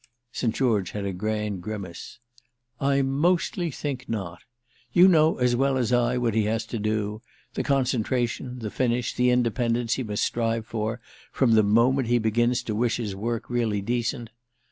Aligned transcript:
St. 0.31 0.55
George 0.55 0.89
had 0.93 1.05
a 1.05 1.13
grand 1.13 1.61
grimace. 1.61 2.17
"I 2.79 3.03
mostly 3.03 3.69
think 3.69 4.09
not. 4.09 4.39
You 4.91 5.07
know 5.07 5.37
as 5.37 5.55
well 5.55 5.77
as 5.77 5.93
I 5.93 6.17
what 6.17 6.33
he 6.33 6.45
has 6.45 6.65
to 6.73 6.79
do: 6.79 7.21
the 7.53 7.61
concentration, 7.61 8.57
the 8.57 8.71
finish, 8.71 9.13
the 9.13 9.29
independence 9.29 9.93
he 9.93 10.03
must 10.03 10.23
strive 10.25 10.65
for 10.65 11.01
from 11.31 11.51
the 11.51 11.61
moment 11.61 12.07
he 12.07 12.17
begins 12.17 12.63
to 12.63 12.73
wish 12.75 12.97
his 12.97 13.15
work 13.15 13.47
really 13.47 13.83
decent. 13.83 14.31